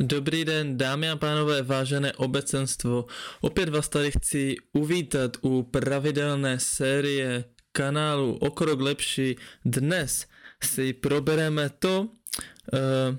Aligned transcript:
Dobrý 0.00 0.44
den, 0.44 0.78
dámy 0.78 1.10
a 1.10 1.16
pánové, 1.16 1.62
vážené 1.62 2.12
obecenstvo. 2.12 3.06
Opět 3.40 3.68
vás 3.68 3.88
tady 3.88 4.10
chci 4.10 4.56
uvítat 4.72 5.36
u 5.42 5.62
pravidelné 5.62 6.58
série 6.58 7.44
kanálu 7.72 8.34
O 8.34 8.50
krok 8.50 8.80
lepší. 8.80 9.36
Dnes 9.64 10.26
si 10.64 10.92
probereme 10.92 11.70
to, 11.78 12.00
uh, 12.02 13.16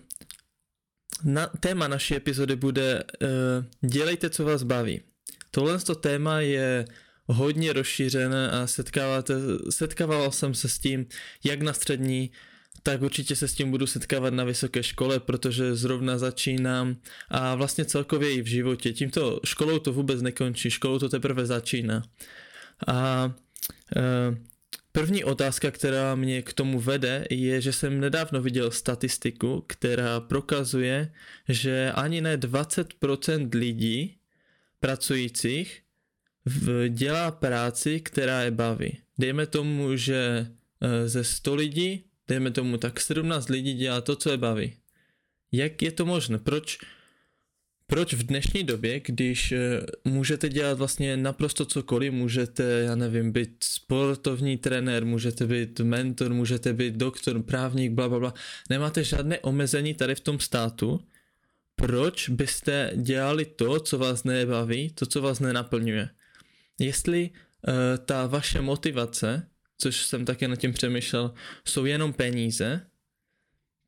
na, 1.23 1.47
téma 1.47 1.87
naší 1.87 2.15
epizody 2.15 2.55
bude 2.55 3.03
uh, 3.03 3.89
Dělejte, 3.89 4.29
co 4.29 4.45
vás 4.45 4.63
baví. 4.63 5.01
Tohle 5.51 5.79
to 5.79 5.95
téma 5.95 6.39
je 6.39 6.85
hodně 7.25 7.73
rozšířené 7.73 8.51
a 8.51 8.67
setkáváte, 8.67 9.33
setkával 9.69 10.31
jsem 10.31 10.53
se 10.53 10.69
s 10.69 10.79
tím 10.79 11.05
jak 11.43 11.61
na 11.61 11.73
střední, 11.73 12.31
tak 12.83 13.01
určitě 13.01 13.35
se 13.35 13.47
s 13.47 13.53
tím 13.53 13.71
budu 13.71 13.87
setkávat 13.87 14.33
na 14.33 14.43
vysoké 14.43 14.83
škole, 14.83 15.19
protože 15.19 15.75
zrovna 15.75 16.17
začínám 16.17 16.95
a 17.29 17.55
vlastně 17.55 17.85
celkově 17.85 18.31
i 18.33 18.41
v 18.41 18.45
životě. 18.47 18.93
Tímto 18.93 19.39
školou 19.45 19.79
to 19.79 19.93
vůbec 19.93 20.21
nekončí, 20.21 20.69
školou 20.69 20.99
to 20.99 21.09
teprve 21.09 21.45
začíná. 21.45 22.03
A 22.87 23.31
e, 23.95 24.01
první 24.91 25.23
otázka, 25.23 25.71
která 25.71 26.15
mě 26.15 26.41
k 26.41 26.53
tomu 26.53 26.79
vede, 26.79 27.25
je, 27.29 27.61
že 27.61 27.73
jsem 27.73 27.99
nedávno 27.99 28.41
viděl 28.41 28.71
statistiku, 28.71 29.63
která 29.67 30.19
prokazuje, 30.19 31.11
že 31.49 31.91
ani 31.95 32.21
ne 32.21 32.37
20% 32.37 33.49
lidí 33.53 34.15
pracujících 34.79 35.81
dělá 36.89 37.31
práci, 37.31 37.99
která 37.99 38.41
je 38.41 38.51
baví. 38.51 38.97
Dejme 39.17 39.45
tomu, 39.45 39.95
že 39.95 40.47
e, 40.81 41.09
ze 41.09 41.23
100 41.23 41.55
lidí 41.55 42.08
dejme 42.29 42.51
tomu 42.51 42.77
tak 42.77 42.99
17 43.01 43.49
lidí 43.49 43.73
dělá 43.73 44.01
to, 44.01 44.15
co 44.15 44.31
je 44.31 44.37
baví. 44.37 44.73
Jak 45.51 45.81
je 45.81 45.91
to 45.91 46.05
možné? 46.05 46.37
Proč, 46.37 46.77
proč 47.87 48.13
v 48.13 48.23
dnešní 48.23 48.63
době, 48.63 48.99
když 48.99 49.51
eh, 49.51 49.81
můžete 50.05 50.49
dělat 50.49 50.77
vlastně 50.77 51.17
naprosto 51.17 51.65
cokoliv, 51.65 52.13
můžete, 52.13 52.63
já 52.63 52.95
nevím, 52.95 53.31
být 53.31 53.63
sportovní 53.63 54.57
trenér, 54.57 55.05
můžete 55.05 55.47
být 55.47 55.79
mentor, 55.79 56.33
můžete 56.33 56.73
být 56.73 56.95
doktor, 56.95 57.43
právník, 57.43 57.91
bla, 57.91 58.09
bla, 58.09 58.19
bla, 58.19 58.33
nemáte 58.69 59.03
žádné 59.03 59.39
omezení 59.39 59.93
tady 59.93 60.15
v 60.15 60.19
tom 60.19 60.39
státu, 60.39 61.01
proč 61.75 62.29
byste 62.29 62.91
dělali 62.95 63.45
to, 63.45 63.79
co 63.79 63.97
vás 63.97 64.23
nebaví, 64.23 64.89
to, 64.89 65.05
co 65.05 65.21
vás 65.21 65.39
nenaplňuje? 65.39 66.09
Jestli 66.79 67.29
uh, 67.29 67.73
ta 68.05 68.27
vaše 68.27 68.61
motivace 68.61 69.49
což 69.81 70.05
jsem 70.05 70.25
také 70.25 70.47
nad 70.47 70.55
tím 70.55 70.73
přemýšlel, 70.73 71.33
jsou 71.65 71.85
jenom 71.85 72.13
peníze, 72.13 72.85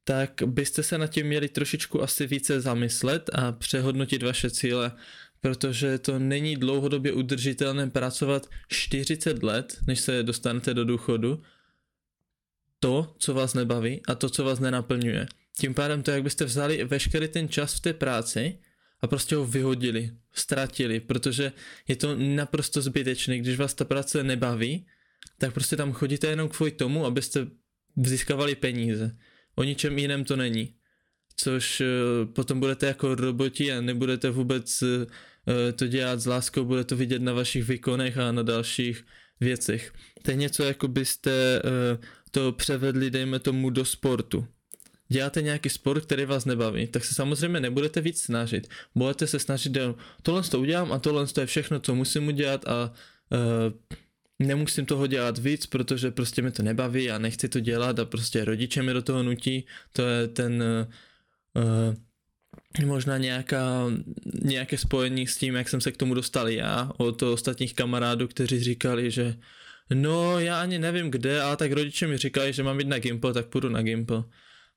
tak 0.04 0.42
byste 0.46 0.84
se 0.84 0.98
nad 0.98 1.08
tím 1.08 1.28
měli 1.28 1.50
trošičku 1.50 2.02
asi 2.02 2.28
více 2.28 2.62
zamyslet 2.62 3.30
a 3.34 3.52
přehodnotit 3.52 4.24
vaše 4.24 4.52
cíle, 4.52 4.92
protože 5.42 5.98
to 5.98 6.20
není 6.20 6.56
dlouhodobě 6.56 7.14
udržitelné 7.14 7.90
pracovat 7.90 8.50
40 8.68 9.44
let, 9.44 9.78
než 9.88 10.00
se 10.00 10.24
dostanete 10.24 10.74
do 10.74 10.86
důchodu, 10.86 11.42
to, 12.80 13.16
co 13.18 13.34
vás 13.34 13.54
nebaví 13.54 14.02
a 14.08 14.16
to, 14.16 14.30
co 14.30 14.44
vás 14.44 14.60
nenaplňuje. 14.60 15.28
Tím 15.58 15.74
pádem 15.74 16.04
to, 16.04 16.12
jak 16.12 16.24
byste 16.24 16.46
vzali 16.46 16.84
veškerý 16.84 17.28
ten 17.28 17.50
čas 17.50 17.74
v 17.74 17.80
té 17.80 17.94
práci 17.94 18.60
a 19.02 19.08
prostě 19.08 19.36
ho 19.36 19.46
vyhodili, 19.46 20.12
ztratili, 20.34 21.00
protože 21.00 21.52
je 21.88 21.96
to 21.96 22.16
naprosto 22.16 22.82
zbytečné, 22.82 23.38
když 23.38 23.58
vás 23.58 23.74
ta 23.74 23.86
práce 23.86 24.24
nebaví, 24.24 24.86
tak 25.42 25.54
prostě 25.54 25.76
tam 25.76 25.94
chodíte 25.94 26.28
jenom 26.28 26.50
kvůli 26.50 26.72
tomu, 26.72 27.06
abyste 27.06 27.48
získávali 28.06 28.56
peníze. 28.56 29.18
O 29.56 29.64
ničem 29.64 30.00
jiném 30.00 30.24
to 30.24 30.36
není. 30.36 30.74
Což 31.36 31.82
uh, 31.82 32.34
potom 32.34 32.60
budete 32.60 32.88
jako 32.88 33.16
roboti 33.16 33.72
a 33.72 33.82
nebudete 33.82 34.30
vůbec 34.30 34.82
uh, 34.82 34.90
to 35.76 35.88
dělat 35.88 36.20
s 36.20 36.26
láskou, 36.26 36.66
bude 36.66 36.84
to 36.84 36.96
vidět 36.96 37.22
na 37.22 37.34
vašich 37.34 37.68
výkonech 37.68 38.18
a 38.18 38.32
na 38.32 38.44
dalších 38.44 39.06
věcech. 39.40 39.94
To 40.22 40.32
je 40.32 40.38
něco, 40.38 40.64
jako 40.64 40.88
byste 40.88 41.62
to 42.32 42.52
převedli, 42.52 43.12
dejme 43.12 43.40
tomu, 43.40 43.70
do 43.70 43.86
sportu. 43.86 44.48
Děláte 45.08 45.42
nějaký 45.42 45.70
sport, 45.70 46.06
který 46.06 46.26
vás 46.26 46.46
nebaví, 46.46 46.88
tak 46.88 47.06
se 47.06 47.16
samozřejmě 47.16 47.60
nebudete 47.60 48.02
víc 48.02 48.22
snažit. 48.22 48.68
Budete 48.96 49.28
se 49.28 49.40
snažit, 49.40 49.78
tohle 50.22 50.44
to 50.44 50.60
udělám 50.60 50.92
a 50.92 51.00
tohle 51.00 51.28
to 51.28 51.40
je 51.42 51.46
všechno, 51.46 51.80
co 51.80 51.96
musím 51.96 52.28
udělat 52.28 52.68
a 52.68 52.94
uh, 53.32 53.98
nemusím 54.42 54.86
toho 54.86 55.08
dělat 55.08 55.38
víc, 55.38 55.66
protože 55.66 56.12
prostě 56.12 56.42
mi 56.42 56.52
to 56.52 56.64
nebaví 56.64 57.12
a 57.12 57.18
nechci 57.18 57.50
to 57.50 57.60
dělat 57.60 58.00
a 58.00 58.06
prostě 58.06 58.46
rodiče 58.46 58.84
mi 58.84 58.94
do 58.94 59.02
toho 59.02 59.24
nutí, 59.24 59.66
to 59.94 60.02
je 60.02 60.28
ten 60.28 60.64
uh, 61.56 61.96
možná 62.86 63.18
nějaká, 63.18 63.88
nějaké 64.42 64.78
spojení 64.78 65.28
s 65.28 65.38
tím, 65.38 65.56
jak 65.56 65.70
jsem 65.70 65.82
se 65.82 65.92
k 65.92 65.98
tomu 65.98 66.14
dostal 66.14 66.50
já 66.50 66.92
od 66.98 67.22
ostatních 67.22 67.74
kamarádů, 67.74 68.28
kteří 68.28 68.60
říkali, 68.60 69.12
že 69.12 69.36
no 69.94 70.40
já 70.40 70.62
ani 70.62 70.80
nevím 70.80 71.12
kde, 71.12 71.42
ale 71.42 71.58
tak 71.58 71.72
rodiče 71.72 72.08
mi 72.08 72.18
říkali, 72.18 72.54
že 72.54 72.64
mám 72.64 72.80
jít 72.80 72.88
na 72.88 73.00
Gimple, 73.00 73.34
tak 73.34 73.46
půjdu 73.46 73.70
na 73.70 73.82
Gimple. 73.82 74.24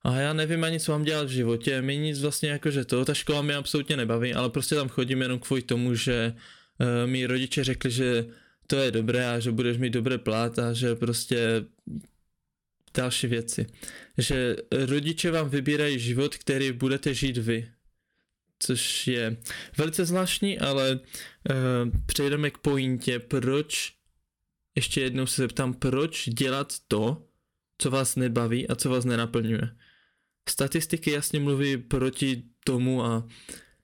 A 0.02 0.16
já 0.16 0.32
nevím 0.32 0.64
ani, 0.64 0.80
co 0.80 0.92
mám 0.92 1.04
dělat 1.04 1.26
v 1.26 1.30
životě, 1.30 1.82
mi 1.82 1.96
nic 1.96 2.20
vlastně 2.20 2.48
jako, 2.48 2.70
že 2.70 2.84
to, 2.84 3.04
ta 3.04 3.14
škola 3.14 3.42
mě 3.42 3.54
absolutně 3.54 3.96
nebaví, 3.96 4.34
ale 4.34 4.50
prostě 4.50 4.74
tam 4.74 4.88
chodím 4.88 5.22
jenom 5.22 5.38
kvůli 5.38 5.62
tomu, 5.62 5.94
že 5.94 6.34
uh, 6.78 7.10
mi 7.10 7.26
rodiče 7.26 7.64
řekli, 7.64 7.90
že 7.90 8.24
to 8.66 8.76
je 8.76 8.90
dobré 8.90 9.30
a 9.30 9.38
že 9.38 9.52
budeš 9.52 9.76
mít 9.76 9.90
dobré 9.90 10.18
plat 10.18 10.58
a 10.58 10.72
že 10.72 10.94
prostě 10.94 11.64
další 12.96 13.26
věci. 13.26 13.66
Že 14.18 14.56
rodiče 14.86 15.30
vám 15.30 15.48
vybírají 15.48 15.98
život, 15.98 16.36
který 16.36 16.72
budete 16.72 17.14
žít 17.14 17.36
vy. 17.36 17.70
Což 18.58 19.06
je 19.06 19.36
velice 19.78 20.04
zvláštní, 20.04 20.58
ale 20.58 20.94
uh, 20.94 21.00
přejdeme 22.06 22.50
k 22.50 22.58
pointě, 22.58 23.18
proč, 23.18 23.92
ještě 24.76 25.00
jednou 25.00 25.26
se 25.26 25.42
zeptám, 25.42 25.74
proč 25.74 26.28
dělat 26.28 26.74
to, 26.88 27.26
co 27.78 27.90
vás 27.90 28.16
nebaví 28.16 28.68
a 28.68 28.74
co 28.74 28.90
vás 28.90 29.04
nenaplňuje. 29.04 29.76
Statistiky 30.48 31.10
jasně 31.10 31.40
mluví 31.40 31.76
proti 31.76 32.42
tomu 32.64 33.04
a 33.04 33.28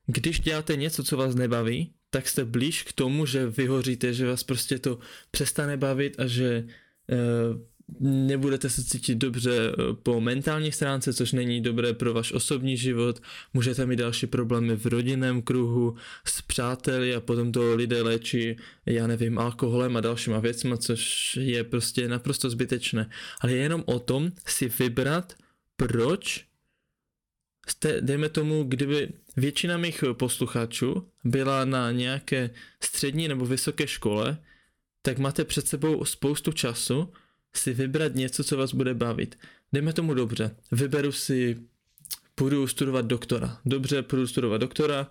když 0.06 0.40
děláte 0.40 0.76
něco, 0.76 1.04
co 1.04 1.16
vás 1.16 1.34
nebaví, 1.34 1.94
tak 2.10 2.28
jste 2.28 2.44
blíž 2.44 2.82
k 2.82 2.92
tomu, 2.92 3.26
že 3.26 3.46
vyhoříte, 3.46 4.12
že 4.14 4.26
vás 4.26 4.42
prostě 4.42 4.78
to 4.78 4.98
přestane 5.30 5.76
bavit 5.76 6.20
a 6.20 6.26
že 6.26 6.64
uh, 7.12 7.60
nebudete 8.00 8.70
se 8.70 8.84
cítit 8.84 9.14
dobře 9.14 9.52
eh, 9.52 9.74
po 10.02 10.20
mentální 10.20 10.72
stránce, 10.72 11.12
což 11.12 11.32
není 11.32 11.60
dobré 11.60 11.92
pro 11.92 12.14
váš 12.14 12.32
osobní 12.32 12.76
život, 12.76 13.22
můžete 13.54 13.86
mít 13.86 13.96
další 13.96 14.26
problémy 14.26 14.76
v 14.76 14.86
rodinném 14.86 15.42
kruhu, 15.42 15.94
s 16.24 16.42
přáteli 16.42 17.14
a 17.14 17.20
potom 17.20 17.52
to 17.52 17.74
lidé 17.74 18.02
léčí, 18.02 18.56
já 18.86 19.06
nevím, 19.06 19.38
alkoholem 19.38 19.96
a 19.96 20.00
dalšíma 20.00 20.38
věcma, 20.38 20.76
což 20.76 21.36
je 21.40 21.64
prostě 21.64 22.08
naprosto 22.08 22.50
zbytečné. 22.50 23.10
Ale 23.40 23.52
je 23.52 23.58
jenom 23.58 23.82
o 23.86 23.98
tom 23.98 24.32
si 24.46 24.68
vybrat, 24.78 25.34
proč 25.76 26.49
jste, 27.68 28.00
dejme 28.00 28.28
tomu, 28.28 28.64
kdyby 28.64 29.08
většina 29.36 29.76
mých 29.76 30.04
posluchačů 30.12 31.08
byla 31.24 31.64
na 31.64 31.92
nějaké 31.92 32.50
střední 32.82 33.28
nebo 33.28 33.46
vysoké 33.46 33.86
škole, 33.86 34.38
tak 35.02 35.18
máte 35.18 35.44
před 35.44 35.68
sebou 35.68 36.04
spoustu 36.04 36.52
času 36.52 37.12
si 37.54 37.72
vybrat 37.72 38.14
něco, 38.14 38.44
co 38.44 38.56
vás 38.56 38.74
bude 38.74 38.94
bavit. 38.94 39.38
Dejme 39.72 39.92
tomu 39.92 40.14
dobře, 40.14 40.56
vyberu 40.72 41.12
si, 41.12 41.56
půjdu 42.34 42.66
studovat 42.66 43.06
doktora. 43.06 43.60
Dobře, 43.64 44.02
půjdu 44.02 44.26
studovat 44.26 44.58
doktora 44.58 45.10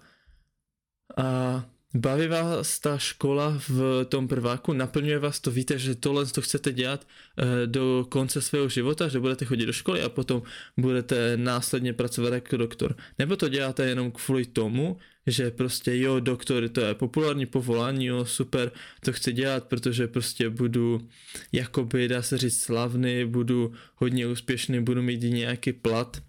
a 1.17 1.65
Baví 1.93 2.27
vás 2.27 2.79
ta 2.79 2.97
škola 2.97 3.61
v 3.67 4.05
tom 4.05 4.27
prváku, 4.27 4.73
naplňuje 4.73 5.19
vás 5.19 5.39
to, 5.39 5.51
víte, 5.51 5.79
že 5.79 5.95
tohle 5.95 6.25
to 6.25 6.41
chcete 6.41 6.71
dělat 6.71 7.07
eh, 7.37 7.67
do 7.67 8.05
konce 8.09 8.41
svého 8.41 8.69
života, 8.69 9.07
že 9.07 9.19
budete 9.19 9.45
chodit 9.45 9.65
do 9.65 9.73
školy 9.73 10.01
a 10.01 10.09
potom 10.09 10.41
budete 10.77 11.37
následně 11.37 11.93
pracovat 11.93 12.33
jako 12.33 12.57
doktor. 12.57 12.95
Nebo 13.19 13.35
to 13.35 13.49
děláte 13.49 13.85
jenom 13.85 14.11
kvůli 14.11 14.45
tomu, 14.45 14.97
že 15.27 15.51
prostě 15.51 15.97
jo, 15.97 16.19
doktor, 16.19 16.69
to 16.69 16.81
je 16.81 16.93
populární 16.93 17.45
povolání, 17.45 18.05
jo, 18.05 18.25
super, 18.25 18.71
to 18.99 19.13
chci 19.13 19.33
dělat, 19.33 19.63
protože 19.63 20.07
prostě 20.07 20.49
budu, 20.49 21.07
jakoby, 21.51 22.07
dá 22.07 22.21
se 22.21 22.37
říct, 22.37 22.61
slavný, 22.61 23.25
budu 23.25 23.73
hodně 23.95 24.27
úspěšný, 24.27 24.83
budu 24.83 25.01
mít 25.01 25.21
nějaký 25.21 25.73
plat, 25.73 26.21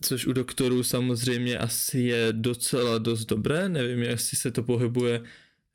což 0.00 0.26
u 0.26 0.32
doktorů 0.32 0.82
samozřejmě 0.82 1.58
asi 1.58 1.98
je 1.98 2.28
docela 2.32 2.98
dost 2.98 3.24
dobré, 3.24 3.68
nevím, 3.68 4.02
jestli 4.02 4.36
se 4.36 4.50
to 4.50 4.62
pohybuje, 4.62 5.22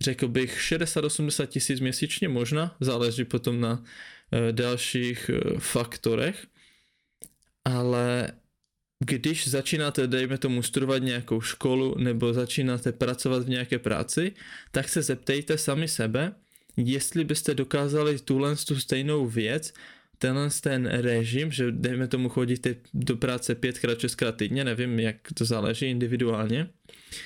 řekl 0.01 0.27
bych 0.27 0.59
60-80 0.59 1.47
tisíc 1.47 1.79
měsíčně 1.79 2.29
možná, 2.29 2.75
záleží 2.79 3.23
potom 3.23 3.61
na 3.61 3.73
uh, 3.73 4.51
dalších 4.51 5.31
uh, 5.33 5.59
faktorech, 5.59 6.47
ale 7.65 8.31
když 9.05 9.47
začínáte, 9.47 10.07
dejme 10.07 10.37
tomu, 10.37 10.63
studovat 10.63 10.97
nějakou 10.97 11.41
školu 11.41 11.95
nebo 11.97 12.33
začínáte 12.33 12.91
pracovat 12.91 13.43
v 13.43 13.49
nějaké 13.49 13.79
práci, 13.79 14.31
tak 14.71 14.89
se 14.89 15.01
zeptejte 15.01 15.57
sami 15.57 15.87
sebe, 15.87 16.35
jestli 16.77 17.23
byste 17.23 17.53
dokázali 17.53 18.19
tuhle 18.19 18.55
tu 18.55 18.79
stejnou 18.79 19.27
věc 19.27 19.73
tenhle 20.23 20.49
ten 20.61 20.85
režim, 20.85 21.51
že 21.51 21.71
dejme 21.71 22.07
tomu 22.07 22.29
chodíte 22.29 22.75
do 22.93 23.17
práce 23.17 23.55
pětkrát, 23.55 23.99
šestkrát 23.99 24.35
týdně, 24.35 24.63
nevím, 24.63 24.99
jak 24.99 25.15
to 25.33 25.45
záleží 25.45 25.85
individuálně, 25.85 26.69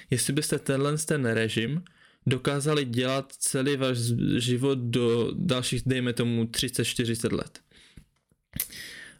jestli 0.09 0.33
byste 0.33 0.59
tenhle 0.59 0.97
ten 0.97 1.25
režim 1.25 1.83
dokázali 2.27 2.85
dělat 2.85 3.33
celý 3.33 3.77
váš 3.77 3.97
život 4.37 4.79
do 4.79 5.31
dalších, 5.35 5.81
dejme 5.85 6.13
tomu, 6.13 6.43
30-40 6.43 7.37
let. 7.37 7.59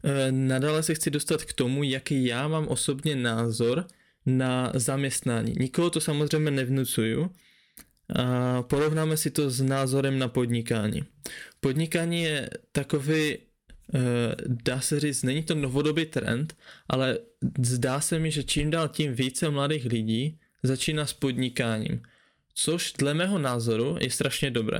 E, 0.03 0.31
nadále 0.31 0.83
se 0.83 0.93
chci 0.93 1.11
dostat 1.11 1.43
k 1.43 1.53
tomu, 1.53 1.83
jaký 1.83 2.25
já 2.25 2.47
mám 2.47 2.67
osobně 2.67 3.15
názor 3.15 3.85
na 4.25 4.71
zaměstnání. 4.75 5.53
Nikoho 5.59 5.89
to 5.89 6.01
samozřejmě 6.01 6.51
nevnucuju, 6.51 7.31
a 8.15 8.63
porovnáme 8.63 9.17
si 9.17 9.31
to 9.31 9.49
s 9.49 9.61
názorem 9.61 10.19
na 10.19 10.27
podnikání. 10.27 11.03
Podnikání 11.59 12.23
je 12.23 12.49
takový, 12.71 13.37
dá 14.47 14.81
se 14.81 14.99
říct, 14.99 15.23
není 15.23 15.43
to 15.43 15.55
novodobý 15.55 16.05
trend, 16.05 16.57
ale 16.87 17.19
zdá 17.59 18.01
se 18.01 18.19
mi, 18.19 18.31
že 18.31 18.43
čím 18.43 18.69
dál 18.71 18.87
tím 18.87 19.13
více 19.13 19.49
mladých 19.49 19.85
lidí 19.85 20.39
začíná 20.63 21.05
s 21.05 21.13
podnikáním. 21.13 22.01
Což 22.53 22.93
dle 22.93 23.13
mého 23.13 23.39
názoru 23.39 23.97
je 23.99 24.11
strašně 24.11 24.51
dobré, 24.51 24.79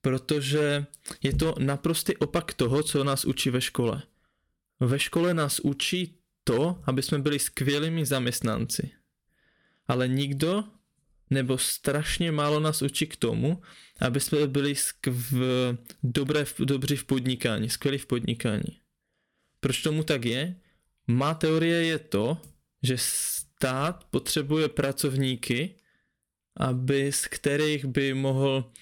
protože 0.00 0.86
je 1.22 1.36
to 1.36 1.54
naprostý 1.58 2.16
opak 2.16 2.54
toho, 2.54 2.82
co 2.82 3.04
nás 3.04 3.24
učí 3.24 3.50
ve 3.50 3.60
škole. 3.60 4.02
Ve 4.80 4.98
škole 4.98 5.34
nás 5.34 5.60
učí 5.60 6.14
to, 6.44 6.78
aby 6.84 7.02
jsme 7.02 7.18
byli 7.18 7.38
skvělými 7.38 8.06
zaměstnanci. 8.06 8.90
Ale 9.86 10.08
nikdo 10.08 10.64
nebo 11.32 11.58
strašně 11.58 12.32
málo 12.32 12.60
nás 12.60 12.82
učí 12.82 13.06
k 13.06 13.16
tomu, 13.16 13.62
aby 14.00 14.20
jsme 14.20 14.46
byli 14.46 14.74
skv... 14.74 15.34
dobré, 16.02 16.44
dobří 16.58 16.96
v 16.96 17.04
podnikání, 17.04 17.70
skvělí 17.70 17.98
v 17.98 18.06
podnikání. 18.06 18.80
Proč 19.60 19.82
tomu 19.82 20.02
tak 20.02 20.24
je? 20.24 20.56
Má 21.06 21.34
teorie 21.34 21.84
je 21.84 21.98
to, 21.98 22.38
že 22.82 22.96
stát 22.98 24.04
potřebuje 24.10 24.68
pracovníky, 24.68 25.74
aby 26.56 27.12
z 27.12 27.26
kterých 27.26 27.84
by 27.84 28.14
mohl 28.14 28.72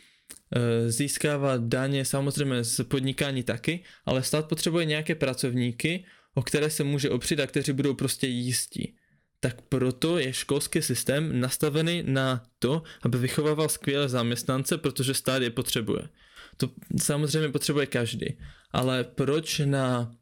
e, 0.56 0.91
získávat 0.91 1.62
daně 1.62 2.05
samozřejmě 2.05 2.64
z 2.64 2.85
podnikání 2.85 3.43
taky, 3.43 3.85
ale 4.05 4.23
stát 4.23 4.49
potřebuje 4.49 4.85
nějaké 4.85 5.14
pracovníky, 5.14 6.05
o 6.35 6.43
které 6.43 6.70
se 6.70 6.85
může 6.85 7.11
opřít 7.11 7.41
a 7.41 7.47
kteří 7.47 7.73
budou 7.73 7.94
prostě 7.94 8.26
jistí. 8.26 8.97
Tak 9.41 9.63
proto 9.63 10.19
je 10.19 10.33
školský 10.33 10.83
systém 10.83 11.41
nastavený 11.41 12.03
na 12.07 12.45
to, 12.59 12.83
aby 13.03 13.19
vychovával 13.19 13.69
skvělé 13.69 14.09
zaměstnance, 14.09 14.79
protože 14.79 15.15
stát 15.15 15.43
je 15.43 15.51
potřebuje. 15.51 16.09
To 16.57 16.71
samozřejmě 17.03 17.49
potřebuje 17.49 17.87
každý. 17.87 18.27
Ale 18.71 19.05
proč 19.05 19.59
na 19.65 20.13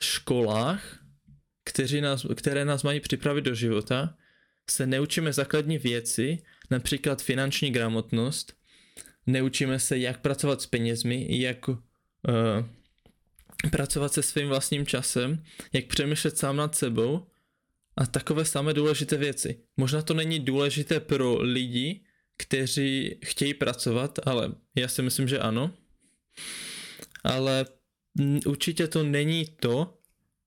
školách, 0.00 0.98
kteří 1.64 2.00
nás, 2.00 2.26
které 2.34 2.64
nás 2.64 2.82
mají 2.82 3.00
připravit 3.00 3.42
do 3.42 3.54
života, 3.54 4.14
se 4.70 4.86
neučíme 4.86 5.32
základní 5.32 5.78
věci, 5.78 6.42
například 6.70 7.22
finanční 7.22 7.70
gramotnost, 7.70 8.52
neučíme 9.26 9.78
se, 9.78 9.98
jak 9.98 10.20
pracovat 10.20 10.62
s 10.62 10.66
penězmi, 10.66 11.26
jak 11.40 11.68
uh, 11.68 11.76
pracovat 13.70 14.12
se 14.12 14.22
svým 14.22 14.48
vlastním 14.48 14.86
časem, 14.86 15.44
jak 15.72 15.86
přemýšlet 15.86 16.38
sám 16.38 16.56
nad 16.56 16.74
sebou 16.74 17.26
a 17.96 18.06
takové 18.06 18.44
samé 18.44 18.74
důležité 18.74 19.16
věci. 19.16 19.60
Možná 19.76 20.02
to 20.02 20.14
není 20.14 20.40
důležité 20.40 21.00
pro 21.00 21.42
lidi, 21.42 22.04
kteří 22.36 23.18
chtějí 23.24 23.54
pracovat, 23.54 24.18
ale 24.26 24.52
já 24.74 24.88
si 24.88 25.02
myslím, 25.02 25.28
že 25.28 25.38
ano. 25.38 25.74
Ale 27.24 27.66
určitě 28.46 28.88
to 28.88 29.02
není 29.02 29.46
to, 29.60 29.98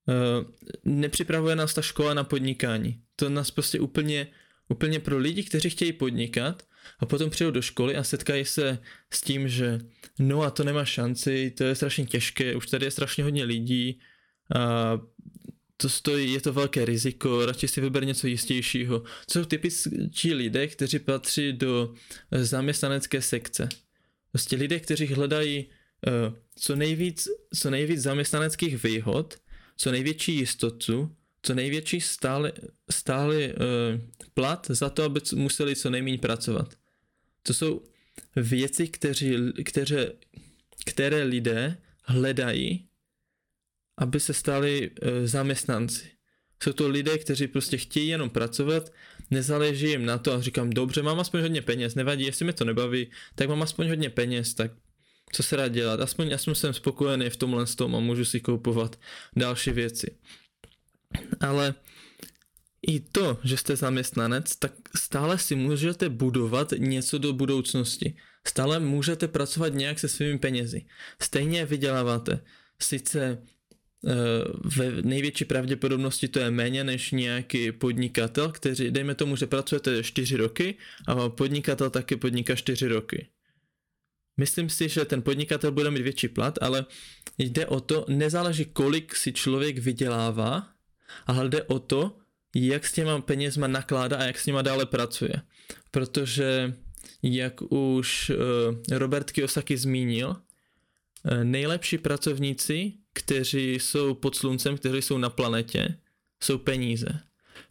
uh, 0.07 0.51
nepřipravuje 0.83 1.55
nás 1.55 1.73
ta 1.73 1.81
škola 1.81 2.13
na 2.13 2.23
podnikání. 2.23 3.01
To 3.15 3.29
nás 3.29 3.51
prostě 3.51 3.79
úplně 3.79 4.27
Úplně 4.69 4.99
pro 4.99 5.17
lidi, 5.17 5.43
kteří 5.43 5.69
chtějí 5.69 5.93
podnikat 5.93 6.63
a 6.99 7.05
potom 7.05 7.29
přijdou 7.29 7.51
do 7.51 7.61
školy 7.61 7.95
a 7.95 8.03
setkají 8.03 8.45
se 8.45 8.79
s 9.13 9.21
tím, 9.21 9.47
že 9.47 9.79
no 10.19 10.41
a 10.41 10.49
to 10.51 10.63
nemá 10.63 10.85
šanci, 10.85 11.51
to 11.57 11.63
je 11.63 11.75
strašně 11.75 12.05
těžké, 12.05 12.55
už 12.55 12.67
tady 12.67 12.85
je 12.85 12.91
strašně 12.91 13.23
hodně 13.23 13.43
lidí 13.43 13.99
a 14.55 14.93
to 15.77 15.89
stojí, 15.89 16.33
je 16.33 16.41
to 16.41 16.53
velké 16.53 16.85
riziko, 16.85 17.45
radši 17.45 17.67
si 17.67 17.81
vyber 17.81 18.05
něco 18.05 18.27
jistějšího. 18.27 19.03
Co 19.27 19.39
jsou 19.39 19.45
typičtí 19.45 20.33
lidé, 20.33 20.67
kteří 20.67 20.99
patří 20.99 21.53
do 21.53 21.93
zaměstnanecké 22.31 23.21
sekce. 23.21 23.69
Prostě 24.31 24.55
lidé, 24.55 24.79
kteří 24.79 25.05
hledají 25.07 25.65
uh, 25.65 26.35
co 26.55 26.75
nejvíc, 26.75 27.27
co 27.55 27.69
nejvíc 27.69 28.01
zaměstnaneckých 28.01 28.83
výhod, 28.83 29.37
co 29.77 29.91
největší 29.91 30.35
jistotu, 30.35 31.15
co 31.41 31.53
největší 31.53 32.01
stále, 32.01 32.51
stále 32.91 33.47
uh, 33.47 33.53
plat 34.33 34.67
za 34.69 34.89
to, 34.89 35.03
aby 35.03 35.19
museli 35.35 35.75
co 35.75 35.89
nejméně 35.89 36.17
pracovat. 36.17 36.75
To 37.43 37.53
jsou 37.53 37.83
věci, 38.35 38.87
kteří, 38.87 39.35
které, 39.63 40.11
které 40.85 41.23
lidé 41.23 41.77
hledají, 42.03 42.87
aby 43.97 44.19
se 44.19 44.33
stali 44.33 44.89
uh, 44.89 45.09
zaměstnanci. 45.23 46.11
Jsou 46.63 46.73
to 46.73 46.87
lidé, 46.87 47.17
kteří 47.17 47.47
prostě 47.47 47.77
chtějí 47.77 48.07
jenom 48.07 48.29
pracovat, 48.29 48.93
nezáleží 49.31 49.89
jim 49.89 50.05
na 50.05 50.17
to 50.17 50.33
a 50.33 50.41
říkám, 50.41 50.69
dobře, 50.69 51.01
mám 51.01 51.19
aspoň 51.19 51.41
hodně 51.41 51.61
peněz, 51.61 51.95
nevadí, 51.95 52.25
jestli 52.25 52.45
mi 52.45 52.53
to 52.53 52.65
nebaví, 52.65 53.11
tak 53.35 53.49
mám 53.49 53.61
aspoň 53.61 53.87
hodně 53.89 54.09
peněz, 54.09 54.53
tak 54.53 54.71
co 55.31 55.43
se 55.43 55.57
dá 55.57 55.67
dělat, 55.67 55.99
aspoň, 55.99 56.33
aspoň 56.33 56.55
jsem 56.55 56.73
spokojený 56.73 57.29
v 57.29 57.37
tomhle 57.37 57.65
tom 57.65 57.95
a 57.95 57.99
můžu 57.99 58.25
si 58.25 58.39
koupovat 58.39 58.99
další 59.35 59.71
věci 59.71 60.17
ale 61.39 61.73
i 62.87 62.99
to, 62.99 63.37
že 63.43 63.57
jste 63.57 63.75
zaměstnanec, 63.75 64.55
tak 64.55 64.71
stále 64.95 65.39
si 65.39 65.55
můžete 65.55 66.09
budovat 66.09 66.73
něco 66.77 67.17
do 67.17 67.33
budoucnosti. 67.33 68.15
Stále 68.47 68.79
můžete 68.79 69.27
pracovat 69.27 69.73
nějak 69.73 69.99
se 69.99 70.07
svými 70.07 70.39
penězi. 70.39 70.85
Stejně 71.21 71.65
vyděláváte. 71.65 72.39
Sice 72.81 73.23
eh, 73.23 73.37
ve 74.77 75.01
největší 75.01 75.45
pravděpodobnosti 75.45 76.27
to 76.27 76.39
je 76.39 76.51
méně 76.51 76.83
než 76.83 77.11
nějaký 77.11 77.71
podnikatel, 77.71 78.51
který, 78.51 78.91
dejme 78.91 79.15
tomu, 79.15 79.35
že 79.35 79.47
pracujete 79.47 80.03
4 80.03 80.37
roky 80.37 80.75
a 81.07 81.29
podnikatel 81.29 81.89
taky 81.89 82.15
podniká 82.15 82.55
4 82.55 82.87
roky. 82.87 83.27
Myslím 84.37 84.69
si, 84.69 84.89
že 84.89 85.05
ten 85.05 85.21
podnikatel 85.21 85.71
bude 85.71 85.91
mít 85.91 86.01
větší 86.01 86.27
plat, 86.27 86.57
ale 86.61 86.85
jde 87.37 87.65
o 87.65 87.79
to, 87.79 88.05
nezáleží 88.09 88.65
kolik 88.65 89.15
si 89.15 89.33
člověk 89.33 89.77
vydělává, 89.77 90.67
ale 91.25 91.49
jde 91.49 91.63
o 91.63 91.79
to, 91.79 92.17
jak 92.55 92.85
s 92.85 92.93
těma 92.93 93.21
penězma 93.21 93.67
nakládá 93.67 94.17
a 94.17 94.23
jak 94.23 94.39
s 94.39 94.45
nima 94.45 94.61
dále 94.61 94.85
pracuje. 94.85 95.33
Protože, 95.91 96.73
jak 97.23 97.61
už 97.71 98.29
uh, 98.29 98.97
Robert 98.97 99.31
Kiyosaki 99.31 99.77
zmínil, 99.77 100.29
uh, 100.29 101.43
nejlepší 101.43 101.97
pracovníci, 101.97 102.93
kteří 103.15 103.73
jsou 103.73 104.13
pod 104.13 104.35
sluncem, 104.35 104.77
kteří 104.77 105.01
jsou 105.01 105.17
na 105.17 105.29
planetě, 105.29 105.97
jsou 106.43 106.57
peníze. 106.57 107.19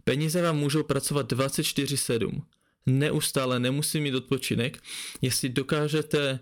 Peníze 0.04 0.42
vám 0.42 0.56
můžou 0.56 0.82
pracovat 0.82 1.32
24-7. 1.32 2.42
Neustále 2.86 3.60
nemusí 3.60 4.00
mít 4.00 4.14
odpočinek. 4.14 4.82
Jestli 5.22 5.48
dokážete 5.48 6.38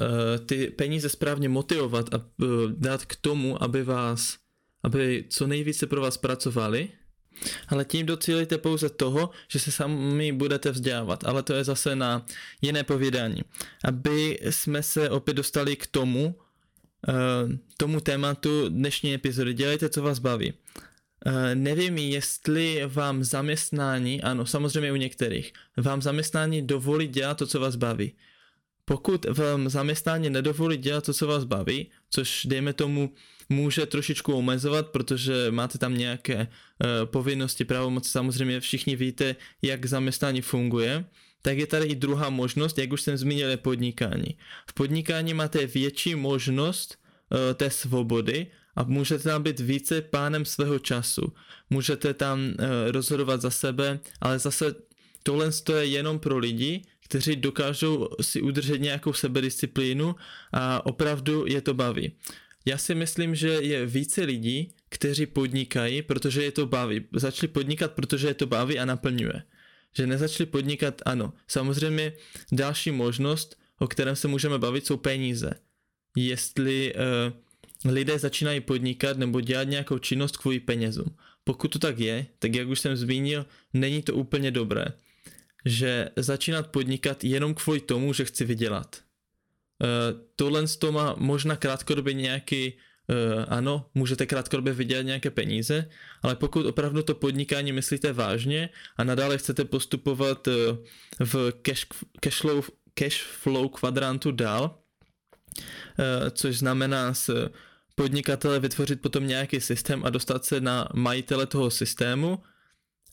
uh, 0.00 0.46
ty 0.46 0.70
peníze 0.70 1.08
správně 1.08 1.48
motivovat 1.48 2.14
a 2.14 2.18
uh, 2.18 2.46
dát 2.72 3.04
k 3.04 3.16
tomu, 3.16 3.62
aby 3.62 3.82
vás 3.82 4.44
aby 4.84 5.24
co 5.28 5.46
nejvíce 5.46 5.86
pro 5.86 6.00
vás 6.00 6.16
pracovali, 6.16 6.88
ale 7.68 7.84
tím 7.84 8.06
docílíte 8.06 8.58
pouze 8.58 8.90
toho, 8.90 9.30
že 9.48 9.58
se 9.58 9.72
sami 9.72 10.32
budete 10.32 10.70
vzdělávat, 10.70 11.24
ale 11.24 11.42
to 11.42 11.52
je 11.52 11.64
zase 11.64 11.96
na 11.96 12.26
jiné 12.62 12.84
povídání. 12.84 13.42
Aby 13.84 14.38
jsme 14.50 14.82
se 14.82 15.10
opět 15.10 15.34
dostali 15.34 15.76
k 15.76 15.86
tomu, 15.86 16.34
tomu 17.76 18.00
tématu 18.00 18.68
dnešní 18.68 19.14
epizody. 19.14 19.54
Dělejte, 19.54 19.88
co 19.88 20.02
vás 20.02 20.18
baví. 20.18 20.52
Uh, 21.26 21.32
nevím, 21.54 21.98
jestli 21.98 22.82
vám 22.86 23.24
zaměstnání, 23.24 24.22
ano, 24.22 24.46
samozřejmě 24.46 24.92
u 24.92 24.96
některých, 24.96 25.52
vám 25.76 26.02
zaměstnání 26.02 26.62
dovolí 26.62 27.06
dělat 27.06 27.38
to, 27.38 27.46
co 27.46 27.60
vás 27.60 27.76
baví. 27.76 28.12
Pokud 28.84 29.24
vám 29.24 29.68
zaměstnání 29.68 30.30
nedovolí 30.30 30.76
dělat 30.76 31.04
to, 31.04 31.14
co 31.14 31.26
vás 31.26 31.44
baví, 31.44 31.86
což 32.10 32.46
dejme 32.46 32.72
tomu 32.72 33.14
může 33.48 33.86
trošičku 33.86 34.32
omezovat, 34.32 34.86
protože 34.88 35.34
máte 35.50 35.78
tam 35.78 35.98
nějaké 35.98 36.36
uh, 36.36 36.46
povinnosti, 37.04 37.64
pravomoci, 37.64 38.10
samozřejmě 38.10 38.60
všichni 38.60 38.96
víte, 38.96 39.36
jak 39.62 39.86
zaměstnání 39.86 40.40
funguje, 40.40 41.04
tak 41.44 41.58
je 41.58 41.66
tady 41.66 41.86
i 41.86 41.94
druhá 41.94 42.30
možnost, 42.30 42.78
jak 42.78 42.92
už 42.92 43.02
jsem 43.02 43.16
zmínil, 43.16 43.50
je 43.50 43.56
podnikání. 43.56 44.36
V 44.66 44.72
podnikání 44.72 45.34
máte 45.34 45.66
větší 45.66 46.14
možnost 46.14 46.96
uh, 46.96 47.38
té 47.54 47.70
svobody 47.70 48.46
a 48.76 48.82
můžete 48.82 49.24
tam 49.24 49.42
být 49.42 49.60
více 49.60 50.02
pánem 50.02 50.44
svého 50.44 50.78
času. 50.78 51.32
Můžete 51.70 52.14
tam 52.14 52.40
uh, 52.40 52.54
rozhodovat 52.90 53.40
za 53.40 53.50
sebe, 53.50 54.00
ale 54.20 54.38
zase 54.38 54.74
tohle 55.22 55.50
je 55.72 55.86
jenom 55.86 56.18
pro 56.18 56.38
lidi, 56.38 56.82
kteří 57.04 57.36
dokážou 57.36 58.08
si 58.20 58.42
udržet 58.42 58.80
nějakou 58.80 59.12
sebedisciplínu 59.12 60.16
a 60.52 60.86
opravdu 60.86 61.44
je 61.46 61.60
to 61.60 61.74
baví. 61.74 62.12
Já 62.64 62.78
si 62.78 62.94
myslím, 62.94 63.34
že 63.34 63.48
je 63.48 63.86
více 63.86 64.24
lidí, 64.24 64.72
kteří 64.88 65.26
podnikají, 65.26 66.02
protože 66.02 66.42
je 66.42 66.52
to 66.52 66.66
baví. 66.66 67.04
Začali 67.12 67.52
podnikat, 67.52 67.92
protože 67.92 68.28
je 68.28 68.34
to 68.34 68.46
baví 68.46 68.78
a 68.78 68.84
naplňuje. 68.84 69.42
Že 69.96 70.06
nezačali 70.06 70.46
podnikat, 70.46 71.02
ano. 71.04 71.32
Samozřejmě 71.48 72.12
další 72.52 72.90
možnost, 72.90 73.58
o 73.78 73.86
kterém 73.86 74.16
se 74.16 74.28
můžeme 74.28 74.58
bavit, 74.58 74.86
jsou 74.86 74.96
peníze. 74.96 75.50
Jestli 76.16 76.94
uh, 76.94 77.92
lidé 77.92 78.18
začínají 78.18 78.60
podnikat 78.60 79.18
nebo 79.18 79.40
dělat 79.40 79.64
nějakou 79.64 79.98
činnost 79.98 80.36
kvůli 80.36 80.60
penězům. 80.60 81.16
Pokud 81.44 81.68
to 81.68 81.78
tak 81.78 81.98
je, 81.98 82.26
tak 82.38 82.54
jak 82.54 82.68
už 82.68 82.80
jsem 82.80 82.96
zmínil, 82.96 83.46
není 83.72 84.02
to 84.02 84.14
úplně 84.14 84.50
dobré. 84.50 84.84
Že 85.64 86.10
začínat 86.16 86.66
podnikat 86.70 87.24
jenom 87.24 87.54
kvůli 87.54 87.80
tomu, 87.80 88.12
že 88.12 88.24
chci 88.24 88.44
vydělat. 88.44 88.96
Uh, 89.82 90.20
tohle 90.36 90.64
to 90.78 90.92
má 90.92 91.14
možná 91.18 91.56
krátkodobě 91.56 92.12
nějaký 92.12 92.72
ano, 93.48 93.86
můžete 93.94 94.26
krátkodobě 94.26 94.72
vydělat 94.72 95.02
nějaké 95.02 95.30
peníze, 95.30 95.88
ale 96.22 96.36
pokud 96.36 96.66
opravdu 96.66 97.02
to 97.02 97.14
podnikání 97.14 97.72
myslíte 97.72 98.12
vážně 98.12 98.68
a 98.96 99.04
nadále 99.04 99.38
chcete 99.38 99.64
postupovat 99.64 100.46
uh, 100.46 100.54
v 101.20 101.52
cash, 101.62 101.86
cash, 102.20 102.40
flow, 102.40 102.62
cash 102.94 103.22
flow 103.22 103.68
kvadrantu 103.68 104.32
dál, 104.32 104.78
uh, 105.58 106.30
což 106.30 106.58
znamená 106.58 107.14
s 107.14 107.50
podnikatele 107.94 108.60
vytvořit 108.60 109.00
potom 109.00 109.26
nějaký 109.26 109.60
systém 109.60 110.04
a 110.04 110.10
dostat 110.10 110.44
se 110.44 110.60
na 110.60 110.88
majitele 110.94 111.46
toho 111.46 111.70
systému 111.70 112.42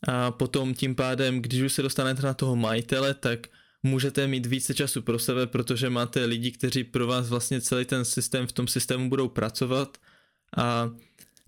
a 0.08 0.30
potom 0.30 0.74
tím 0.74 0.94
pádem, 0.94 1.42
když 1.42 1.62
už 1.62 1.72
se 1.72 1.82
dostanete 1.82 2.22
na 2.22 2.34
toho 2.34 2.56
majitele, 2.56 3.14
tak 3.14 3.46
můžete 3.82 4.26
mít 4.26 4.46
více 4.46 4.74
času 4.74 5.02
pro 5.02 5.18
sebe, 5.18 5.46
protože 5.46 5.90
máte 5.90 6.24
lidi, 6.24 6.52
kteří 6.52 6.84
pro 6.84 7.06
vás 7.06 7.28
vlastně 7.28 7.60
celý 7.60 7.84
ten 7.84 8.04
systém 8.04 8.46
v 8.46 8.52
tom 8.52 8.68
systému 8.68 9.08
budou 9.08 9.28
pracovat 9.28 9.98
a 10.56 10.90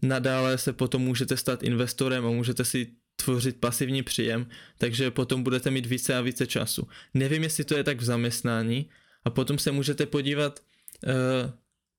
nadále 0.02 0.58
se 0.58 0.72
potom 0.72 1.02
můžete 1.02 1.36
stát 1.36 1.62
investorem 1.62 2.26
a 2.26 2.30
můžete 2.30 2.64
si 2.64 2.86
tvořit 3.16 3.60
pasivní 3.60 4.02
příjem, 4.02 4.46
takže 4.78 5.10
potom 5.10 5.42
budete 5.42 5.70
mít 5.70 5.86
více 5.86 6.16
a 6.16 6.20
více 6.20 6.46
času. 6.46 6.88
Nevím, 7.14 7.42
jestli 7.42 7.64
to 7.64 7.76
je 7.76 7.84
tak 7.84 8.00
v 8.00 8.04
zaměstnání 8.04 8.90
a 9.24 9.30
potom 9.30 9.58
se 9.58 9.72
můžete 9.72 10.06
podívat 10.06 10.60
uh, 11.06 11.12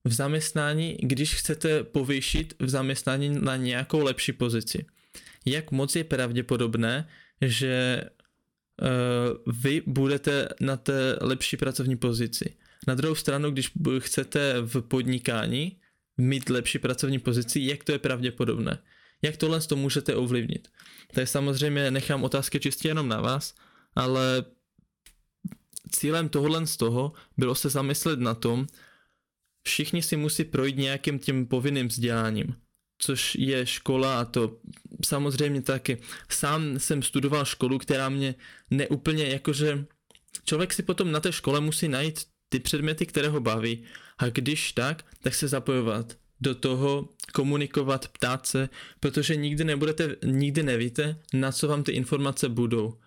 v 0.03 0.13
zaměstnání, 0.13 0.97
když 1.01 1.35
chcete 1.35 1.83
povýšit 1.83 2.53
v 2.59 2.69
zaměstnání 2.69 3.29
na 3.29 3.55
nějakou 3.55 4.03
lepší 4.03 4.31
pozici. 4.31 4.85
Jak 5.45 5.71
moc 5.71 5.95
je 5.95 6.03
pravděpodobné, 6.03 7.07
že 7.41 8.01
vy 9.47 9.81
budete 9.85 10.49
na 10.59 10.77
té 10.77 11.17
lepší 11.21 11.57
pracovní 11.57 11.97
pozici. 11.97 12.55
Na 12.87 12.95
druhou 12.95 13.15
stranu, 13.15 13.51
když 13.51 13.71
chcete 13.99 14.61
v 14.61 14.81
podnikání 14.81 15.77
mít 16.17 16.49
lepší 16.49 16.79
pracovní 16.79 17.19
pozici, 17.19 17.59
jak 17.59 17.83
to 17.83 17.91
je 17.91 17.99
pravděpodobné? 17.99 18.77
Jak 19.21 19.37
tohle 19.37 19.61
to 19.61 19.75
můžete 19.75 20.15
ovlivnit? 20.15 20.67
Je 21.17 21.27
samozřejmě, 21.27 21.91
nechám 21.91 22.23
otázky 22.23 22.59
čistě 22.59 22.87
jenom 22.87 23.07
na 23.07 23.21
vás, 23.21 23.55
ale 23.95 24.45
cílem 25.91 26.29
tohle 26.29 26.67
z 26.67 26.77
toho 26.77 27.13
bylo 27.37 27.55
se 27.55 27.69
zamyslet 27.69 28.19
na 28.19 28.33
tom, 28.33 28.67
všichni 29.63 30.01
si 30.01 30.17
musí 30.17 30.43
projít 30.43 30.77
nějakým 30.77 31.19
tím 31.19 31.47
povinným 31.47 31.87
vzděláním 31.87 32.55
což 32.97 33.35
je 33.35 33.65
škola 33.65 34.19
a 34.19 34.25
to 34.25 34.57
samozřejmě 35.05 35.61
taky. 35.61 35.97
Sám 36.29 36.79
jsem 36.79 37.03
studoval 37.03 37.45
školu, 37.45 37.77
která 37.77 38.09
mě 38.09 38.35
neúplně 38.71 39.25
jakože 39.25 39.85
člověk 40.45 40.73
si 40.73 40.83
potom 40.83 41.11
na 41.11 41.19
té 41.19 41.31
škole 41.31 41.61
musí 41.61 41.87
najít 41.87 42.25
ty 42.49 42.59
předměty, 42.59 43.05
které 43.05 43.29
ho 43.29 43.39
baví 43.39 43.83
a 44.17 44.29
když 44.29 44.71
tak, 44.71 45.05
tak 45.19 45.35
se 45.35 45.47
zapojovat 45.47 46.17
do 46.41 46.55
toho, 46.55 47.09
komunikovat, 47.33 48.07
ptát 48.07 48.45
se, 48.47 48.69
protože 48.99 49.35
nikdy 49.35 49.63
nebudete, 49.63 50.15
nikdy 50.25 50.63
nevíte, 50.63 51.15
na 51.33 51.51
co 51.51 51.67
vám 51.67 51.83
ty 51.83 51.91
informace 51.91 52.49
budou. 52.49 52.97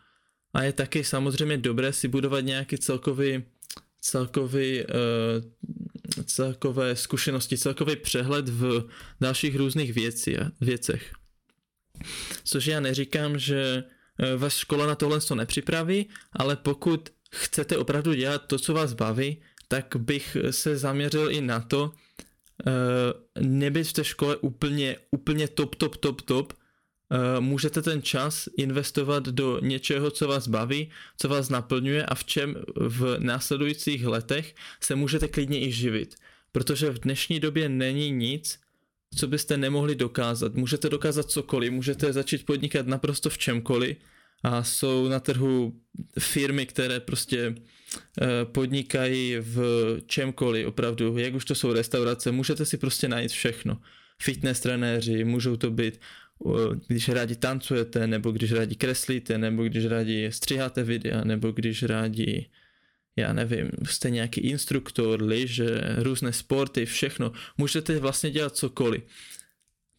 A 0.54 0.62
je 0.62 0.72
taky 0.72 1.04
samozřejmě 1.04 1.58
dobré 1.58 1.92
si 1.92 2.08
budovat 2.08 2.40
nějaký 2.40 2.78
celkový, 2.78 3.44
celkový 4.00 4.84
uh, 4.84 4.88
celkové 6.24 6.96
zkušenosti, 6.96 7.58
celkový 7.58 7.96
přehled 7.96 8.48
v 8.48 8.88
dalších 9.20 9.56
různých 9.56 9.92
věcí, 9.92 10.36
věcech. 10.60 11.12
Což 12.44 12.66
já 12.66 12.80
neříkám, 12.80 13.38
že 13.38 13.84
eh, 14.18 14.36
vás 14.36 14.56
škola 14.56 14.86
na 14.86 14.94
tohle 14.94 15.20
to 15.20 15.34
nepřipraví, 15.34 16.06
ale 16.32 16.56
pokud 16.56 17.08
chcete 17.34 17.78
opravdu 17.78 18.14
dělat 18.14 18.46
to, 18.46 18.58
co 18.58 18.74
vás 18.74 18.92
baví, 18.92 19.36
tak 19.68 19.96
bych 19.98 20.36
se 20.50 20.76
zaměřil 20.76 21.30
i 21.30 21.40
na 21.40 21.60
to, 21.60 21.92
eh, 22.66 23.40
nebyt 23.40 23.84
v 23.84 23.92
té 23.92 24.04
škole 24.04 24.36
úplně, 24.36 24.96
úplně 25.10 25.48
top, 25.48 25.74
top, 25.74 25.96
top, 25.96 26.22
top, 26.22 26.52
Eh, 26.52 26.57
můžete 27.40 27.82
ten 27.82 28.02
čas 28.02 28.48
investovat 28.56 29.24
do 29.24 29.60
něčeho, 29.62 30.10
co 30.10 30.28
vás 30.28 30.48
baví, 30.48 30.90
co 31.16 31.28
vás 31.28 31.48
naplňuje 31.48 32.06
a 32.06 32.14
v 32.14 32.24
čem 32.24 32.56
v 32.76 33.16
následujících 33.18 34.06
letech 34.06 34.54
se 34.80 34.94
můžete 34.94 35.28
klidně 35.28 35.60
i 35.60 35.72
živit. 35.72 36.14
Protože 36.52 36.90
v 36.90 36.98
dnešní 36.98 37.40
době 37.40 37.68
není 37.68 38.10
nic, 38.10 38.60
co 39.14 39.26
byste 39.26 39.56
nemohli 39.56 39.94
dokázat. 39.94 40.54
Můžete 40.54 40.88
dokázat 40.88 41.30
cokoliv, 41.30 41.72
můžete 41.72 42.12
začít 42.12 42.46
podnikat 42.46 42.86
naprosto 42.86 43.30
v 43.30 43.38
čemkoliv 43.38 43.96
a 44.42 44.62
jsou 44.62 45.08
na 45.08 45.20
trhu 45.20 45.80
firmy, 46.18 46.66
které 46.66 47.00
prostě 47.00 47.54
eh, 48.20 48.44
podnikají 48.44 49.36
v 49.40 49.60
čemkoliv, 50.06 50.66
opravdu, 50.66 51.18
jak 51.18 51.34
už 51.34 51.44
to 51.44 51.54
jsou 51.54 51.72
restaurace, 51.72 52.32
můžete 52.32 52.64
si 52.66 52.78
prostě 52.78 53.08
najít 53.08 53.30
všechno. 53.30 53.80
Fitness 54.22 54.60
trenéři, 54.60 55.24
můžou 55.24 55.56
to 55.56 55.70
být 55.70 56.00
když 56.86 57.08
rádi 57.08 57.36
tancujete, 57.36 58.06
nebo 58.06 58.30
když 58.30 58.52
rádi 58.52 58.74
kreslíte, 58.74 59.38
nebo 59.38 59.64
když 59.64 59.86
rádi 59.86 60.32
stříháte 60.32 60.82
videa, 60.82 61.24
nebo 61.24 61.50
když 61.50 61.82
rádi, 61.82 62.46
já 63.16 63.32
nevím, 63.32 63.70
jste 63.84 64.10
nějaký 64.10 64.40
instruktor, 64.40 65.22
lyže, 65.22 65.80
různé 65.96 66.32
sporty, 66.32 66.86
všechno. 66.86 67.32
Můžete 67.58 67.98
vlastně 67.98 68.30
dělat 68.30 68.56
cokoliv. 68.56 69.02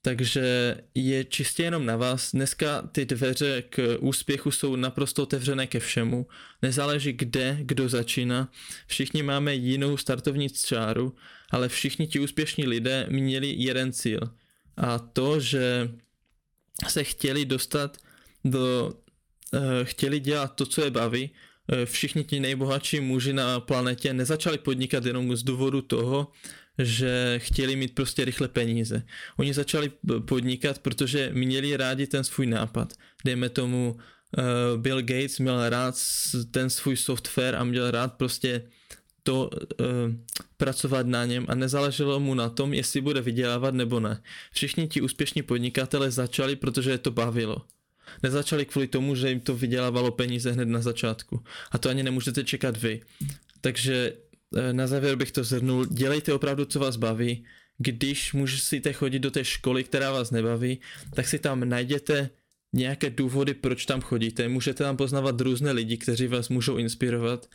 Takže 0.02 0.78
je 0.96 1.24
čistě 1.24 1.64
jenom 1.64 1.86
na 1.86 1.96
vás. 1.96 2.32
Dneska 2.32 2.82
ty 2.82 3.06
dveře 3.06 3.64
k 3.70 3.98
úspěchu 4.00 4.52
jsou 4.52 4.76
naprosto 4.76 5.24
otevřené 5.24 5.68
ke 5.68 5.80
všemu. 5.80 6.28
Nezáleží 6.62 7.14
kde, 7.14 7.58
kdo 7.62 7.90
začíná. 7.90 8.52
Všichni 8.88 9.24
máme 9.24 9.56
jinou 9.56 9.98
startovní 9.98 10.50
čáru, 10.50 11.16
ale 11.52 11.70
všichni 11.70 12.08
ti 12.08 12.20
úspěšní 12.20 12.68
lidé 12.68 13.08
měli 13.10 13.56
jeden 13.58 13.94
cíl. 13.94 14.20
A 14.78 15.00
to, 15.00 15.40
že 15.40 15.90
se 16.88 17.04
chtěli 17.04 17.46
dostat 17.46 17.98
do, 18.46 18.94
uh, 19.54 19.60
chtěli 19.84 20.20
dělat 20.20 20.56
to, 20.56 20.66
co 20.66 20.82
je 20.82 20.92
baví, 20.92 21.30
uh, 21.30 21.86
všichni 21.86 22.24
ti 22.24 22.40
nejbohatší 22.40 23.00
muži 23.00 23.34
na 23.34 23.60
planetě 23.60 24.14
nezačali 24.14 24.58
podnikat 24.58 25.06
jenom 25.06 25.36
z 25.36 25.44
důvodu 25.44 25.82
toho, 25.82 26.32
že 26.78 27.36
chtěli 27.38 27.76
mít 27.76 27.96
prostě 27.96 28.26
rychle 28.26 28.48
peníze. 28.48 29.04
Oni 29.38 29.54
začali 29.54 29.92
podnikat, 30.26 30.80
protože 30.80 31.30
měli 31.34 31.78
rádi 31.78 32.08
ten 32.08 32.24
svůj 32.24 32.46
nápad. 32.48 32.94
Dejme 33.26 33.50
tomu, 33.50 33.98
uh, 34.38 34.82
Bill 34.82 35.02
Gates 35.02 35.40
měl 35.40 35.70
rád 35.70 35.96
ten 36.52 36.70
svůj 36.70 36.98
software 36.98 37.56
a 37.56 37.64
měl 37.64 37.92
rád 37.92 38.14
prostě 38.14 38.64
to 39.24 39.50
uh, 39.50 39.88
pracovat 40.58 41.08
na 41.08 41.26
něm 41.26 41.46
a 41.50 41.56
nezáleželo 41.56 42.20
mu 42.20 42.34
na 42.34 42.50
tom, 42.50 42.74
jestli 42.74 43.02
bude 43.02 43.22
vydělávat 43.22 43.74
nebo 43.74 44.00
ne. 44.00 44.22
Všichni 44.52 44.88
ti 44.88 45.02
úspěšní 45.02 45.42
podnikatele 45.42 46.12
začali, 46.12 46.56
protože 46.56 46.92
je 46.92 46.98
to 46.98 47.12
bavilo. 47.12 47.62
Nezačali 48.24 48.66
kvůli 48.66 48.88
tomu, 48.88 49.16
že 49.16 49.30
jim 49.30 49.40
to 49.40 49.56
vydělávalo 49.56 50.12
peníze 50.12 50.52
hned 50.52 50.68
na 50.68 50.82
začátku. 50.82 51.44
A 51.72 51.78
to 51.78 51.90
ani 51.90 52.04
nemůžete 52.04 52.44
čekat 52.44 52.78
vy. 52.78 53.02
Takže 53.62 54.14
uh, 54.50 54.74
na 54.74 54.88
závěr 54.88 55.16
bych 55.16 55.32
to 55.32 55.44
zhrnul. 55.44 55.86
Dělejte 55.86 56.34
opravdu, 56.34 56.66
co 56.66 56.80
vás 56.80 56.96
baví. 56.96 57.46
Když 57.78 58.34
musíte 58.34 58.94
chodit 58.94 59.20
do 59.20 59.32
té 59.32 59.46
školy, 59.46 59.84
která 59.84 60.12
vás 60.12 60.32
nebaví, 60.32 60.80
tak 61.16 61.28
si 61.28 61.40
tam 61.40 61.70
najděte 61.70 62.30
nějaké 62.74 63.10
důvody, 63.10 63.54
proč 63.54 63.86
tam 63.86 64.02
chodíte. 64.02 64.48
Můžete 64.50 64.84
tam 64.84 64.98
poznávat 64.98 65.42
různé 65.42 65.72
lidi, 65.72 65.98
kteří 65.98 66.28
vás 66.28 66.50
můžou 66.50 66.78
inspirovat 66.78 67.50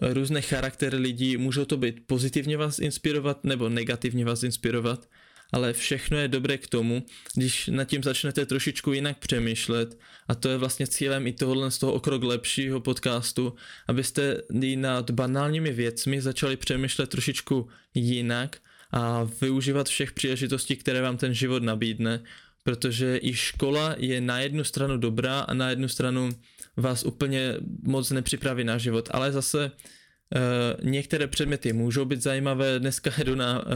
různé 0.00 0.40
charaktery 0.40 0.96
lidí, 0.96 1.36
můžou 1.36 1.64
to 1.64 1.76
být 1.76 2.06
pozitivně 2.06 2.56
vás 2.56 2.78
inspirovat 2.78 3.44
nebo 3.44 3.68
negativně 3.68 4.24
vás 4.24 4.42
inspirovat, 4.42 5.08
ale 5.52 5.72
všechno 5.72 6.18
je 6.18 6.28
dobré 6.28 6.58
k 6.58 6.66
tomu, 6.66 7.02
když 7.34 7.66
nad 7.66 7.84
tím 7.84 8.02
začnete 8.02 8.46
trošičku 8.46 8.92
jinak 8.92 9.18
přemýšlet. 9.18 9.98
A 10.28 10.34
to 10.34 10.48
je 10.48 10.56
vlastně 10.56 10.86
cílem 10.86 11.26
i 11.26 11.32
tohohle 11.32 11.70
z 11.70 11.78
toho 11.78 11.92
okrok 11.92 12.22
lepšího 12.22 12.80
podcastu, 12.80 13.54
abyste 13.88 14.40
i 14.62 14.76
nad 14.76 15.10
banálními 15.10 15.72
věcmi 15.72 16.20
začali 16.20 16.56
přemýšlet 16.56 17.10
trošičku 17.10 17.68
jinak 17.94 18.56
a 18.92 19.24
využívat 19.40 19.88
všech 19.88 20.12
příležitostí, 20.12 20.76
které 20.76 21.02
vám 21.02 21.16
ten 21.16 21.34
život 21.34 21.62
nabídne, 21.62 22.22
protože 22.62 23.18
i 23.22 23.34
škola 23.34 23.94
je 23.98 24.20
na 24.20 24.40
jednu 24.40 24.64
stranu 24.64 24.96
dobrá 24.96 25.40
a 25.40 25.54
na 25.54 25.70
jednu 25.70 25.88
stranu 25.88 26.30
vás 26.78 27.04
úplně 27.04 27.54
moc 27.82 28.10
nepřipraví 28.10 28.64
na 28.64 28.78
život, 28.78 29.08
ale 29.12 29.32
zase 29.32 29.70
uh, 29.70 30.84
některé 30.90 31.26
předměty 31.26 31.72
můžou 31.72 32.04
být 32.04 32.22
zajímavé. 32.22 32.78
Dneska 32.78 33.10
jdu 33.24 33.34
na 33.34 33.66
uh, 33.66 33.72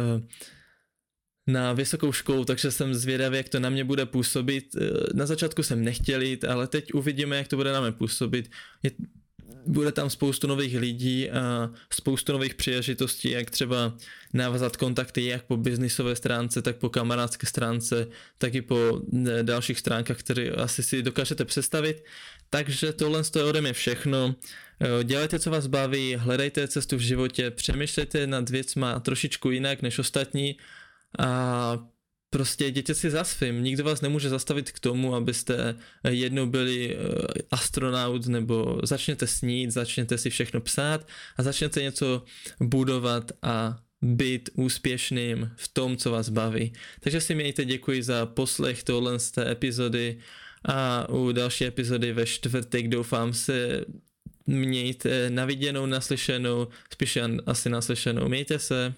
na 1.46 1.72
vysokou 1.72 2.12
školu, 2.12 2.44
takže 2.44 2.70
jsem 2.70 2.94
zvědavý, 2.94 3.36
jak 3.36 3.48
to 3.48 3.60
na 3.60 3.70
mě 3.70 3.84
bude 3.84 4.06
působit. 4.06 4.76
Eh, 4.76 4.90
na 5.14 5.26
začátku 5.26 5.62
jsem 5.62 5.84
nechtěl 5.84 6.22
jít, 6.22 6.44
ale 6.44 6.66
teď 6.66 6.94
uvidíme, 6.94 7.36
jak 7.36 7.48
to 7.48 7.56
bude 7.56 7.72
na 7.72 7.80
mě 7.80 7.92
působit. 7.92 8.50
Je, 8.82 8.90
bude 9.66 9.92
tam 9.92 10.10
spoustu 10.10 10.46
nových 10.46 10.78
lidí 10.78 11.30
a 11.30 11.70
spoustu 11.92 12.32
nových 12.32 12.54
příležitostí, 12.54 13.30
jak 13.30 13.50
třeba 13.50 13.96
navazat 14.32 14.76
kontakty 14.76 15.26
jak 15.26 15.42
po 15.42 15.56
biznisové 15.56 16.16
stránce, 16.16 16.62
tak 16.62 16.76
po 16.76 16.88
kamarádské 16.88 17.46
stránce, 17.46 18.06
tak 18.38 18.54
i 18.54 18.62
po 18.62 19.00
eh, 19.28 19.42
dalších 19.42 19.78
stránkách, 19.78 20.18
které 20.18 20.50
asi 20.50 20.82
si 20.82 21.02
dokážete 21.02 21.44
představit. 21.44 22.04
Takže 22.50 22.92
tohle 22.92 23.22
je 23.36 23.44
ode 23.44 23.60
mě 23.60 23.72
všechno. 23.72 24.34
Eh, 24.80 25.04
dělejte, 25.04 25.38
co 25.38 25.50
vás 25.50 25.66
baví, 25.66 26.16
hledejte 26.16 26.68
cestu 26.68 26.96
v 26.96 27.00
životě, 27.00 27.50
přemýšlejte 27.50 28.26
nad 28.26 28.50
věcma 28.50 29.00
trošičku 29.00 29.50
jinak 29.50 29.82
než 29.82 29.98
ostatní 29.98 30.56
a 31.18 31.78
prostě 32.32 32.66
jděte 32.66 32.94
si 32.94 33.10
za 33.10 33.24
svým. 33.24 33.62
Nikdo 33.62 33.84
vás 33.84 34.00
nemůže 34.00 34.28
zastavit 34.28 34.70
k 34.70 34.80
tomu, 34.80 35.14
abyste 35.14 35.74
jednou 36.08 36.46
byli 36.46 36.96
eh, 36.96 36.98
astronaut 37.50 38.26
nebo 38.26 38.80
začněte 38.82 39.26
snít, 39.26 39.70
začněte 39.70 40.18
si 40.18 40.30
všechno 40.30 40.60
psát 40.60 41.06
a 41.36 41.42
začněte 41.42 41.82
něco 41.82 42.22
budovat 42.60 43.32
a 43.42 43.78
být 44.02 44.50
úspěšným 44.54 45.50
v 45.56 45.68
tom, 45.68 45.96
co 45.96 46.10
vás 46.10 46.28
baví. 46.28 46.72
Takže 47.00 47.20
si 47.20 47.34
mějte 47.34 47.64
děkuji 47.64 48.02
za 48.02 48.26
poslech 48.26 48.82
tohle 48.82 49.18
z 49.18 49.30
té 49.30 49.50
epizody 49.50 50.18
a 50.64 51.08
u 51.08 51.32
další 51.32 51.64
epizody 51.64 52.12
ve 52.12 52.26
čtvrtek 52.26 52.88
doufám 52.88 53.32
se 53.32 53.84
mějte 54.46 55.30
naviděnou, 55.30 55.86
naslyšenou, 55.86 56.68
spíše 56.92 57.22
asi 57.46 57.70
naslyšenou. 57.70 58.28
Mějte 58.28 58.58
se. 58.58 58.94